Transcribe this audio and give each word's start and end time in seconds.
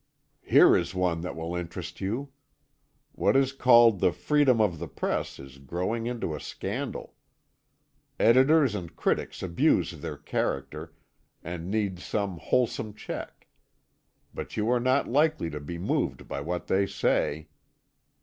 "Here 0.41 0.75
is 0.75 0.95
one 0.95 1.21
that 1.21 1.35
will 1.35 1.55
interest 1.55 2.01
you. 2.01 2.31
What 3.11 3.35
is 3.35 3.53
called 3.53 3.99
the 3.99 4.11
freedom 4.11 4.59
of 4.59 4.79
the 4.79 4.87
press 4.87 5.37
is 5.37 5.59
growing 5.59 6.07
into 6.07 6.33
a 6.33 6.39
scandal. 6.39 7.13
Editors 8.19 8.73
and 8.73 8.95
critics 8.95 9.43
abuse 9.43 9.91
their 10.01 10.17
charter, 10.17 10.91
and 11.43 11.69
need 11.69 11.99
some 11.99 12.39
wholesome 12.39 12.95
check. 12.95 13.47
But 14.33 14.57
you 14.57 14.71
are 14.71 14.79
not 14.79 15.07
likely 15.07 15.51
to 15.51 15.59
be 15.59 15.77
moved 15.77 16.27
by 16.27 16.41
what 16.41 16.65
they 16.65 16.87
say." 16.87 17.49